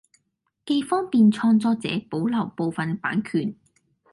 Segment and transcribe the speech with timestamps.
[0.65, 3.53] 既方便創作者保留部份版權